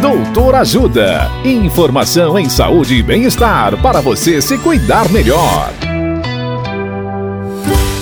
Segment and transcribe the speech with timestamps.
[0.00, 1.30] Doutor Ajuda.
[1.42, 5.72] Informação em saúde e bem-estar para você se cuidar melhor.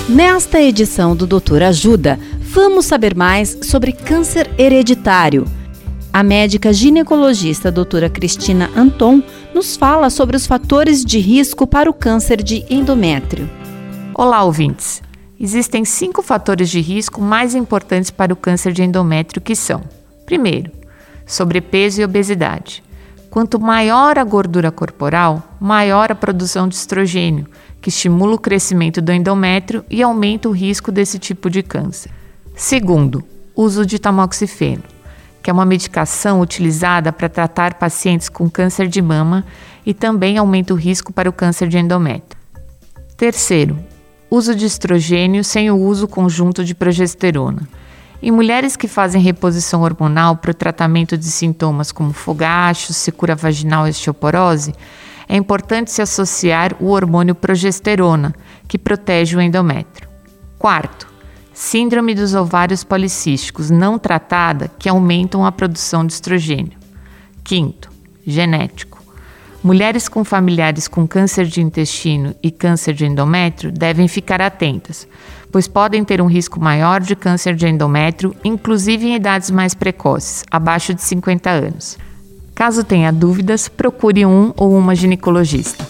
[0.09, 5.45] Nesta edição do Doutor Ajuda, vamos saber mais sobre câncer hereditário.
[6.11, 9.23] A médica ginecologista doutora Cristina Anton
[9.53, 13.49] nos fala sobre os fatores de risco para o câncer de endométrio.
[14.13, 15.01] Olá, ouvintes!
[15.39, 19.81] Existem cinco fatores de risco mais importantes para o câncer de endométrio que são:
[20.25, 20.71] primeiro,
[21.25, 22.83] sobrepeso e obesidade.
[23.29, 27.47] Quanto maior a gordura corporal, maior a produção de estrogênio,
[27.81, 32.11] que estimula o crescimento do endométrio e aumenta o risco desse tipo de câncer.
[32.55, 33.23] Segundo,
[33.55, 34.83] uso de tamoxifeno,
[35.43, 39.45] que é uma medicação utilizada para tratar pacientes com câncer de mama
[39.85, 42.39] e também aumenta o risco para o câncer de endométrio.
[43.17, 43.77] Terceiro,
[44.31, 47.67] uso de estrogênio sem o uso conjunto de progesterona.
[48.21, 53.87] Em mulheres que fazem reposição hormonal para o tratamento de sintomas como fogachos, secura vaginal
[53.87, 54.73] e osteoporose,
[55.27, 58.33] é importante se associar o hormônio progesterona,
[58.67, 60.07] que protege o endométrio.
[60.57, 61.07] Quarto,
[61.53, 66.77] síndrome dos ovários policísticos não tratada que aumentam a produção de estrogênio.
[67.43, 67.89] Quinto,
[68.25, 68.94] genético.
[69.65, 75.07] Mulheres com familiares com câncer de intestino e câncer de endométrio devem ficar atentas,
[75.51, 80.43] pois podem ter um risco maior de câncer de endométrio, inclusive em idades mais precoces,
[80.51, 81.97] abaixo de 50 anos.
[82.53, 85.83] Caso tenha dúvidas, procure um ou uma ginecologista.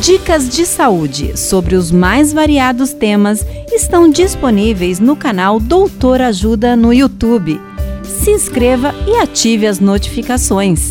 [0.00, 6.92] Dicas de saúde sobre os mais variados temas estão disponíveis no canal Doutor Ajuda no
[6.92, 7.60] YouTube.
[8.02, 10.90] Se inscreva e ative as notificações.